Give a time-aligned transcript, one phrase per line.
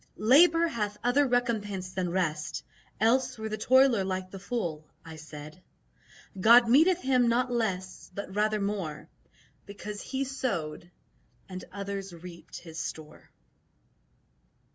[0.17, 2.63] "Labour hath other recompense than rest,
[2.99, 5.61] Else were the toiler like the fool," I said;
[6.39, 9.09] "God meteth him not less, but rather more
[9.67, 10.89] Because he sowed
[11.47, 13.29] and others reaped his store."